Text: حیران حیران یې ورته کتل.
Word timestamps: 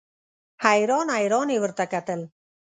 حیران 0.63 1.07
حیران 1.17 1.47
یې 1.53 1.59
ورته 1.63 1.85
کتل. 1.93 2.21